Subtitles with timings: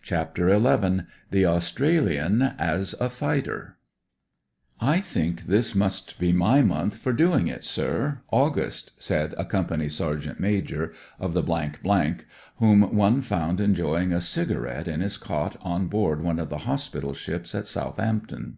[0.00, 1.00] CHAPTER XI
[1.30, 3.76] THE AUSTRALIAN AS A FIGHTER
[4.80, 9.44] "I THINK this must be my r: nth for doing it, sir— August," said a
[9.44, 12.16] Company Sergeant Major of the— th s,
[12.56, 17.12] whom one found enjoying a cigarette in his cot on board one of the hospital
[17.12, 17.92] ships at Sou.
[17.98, 18.56] lampton.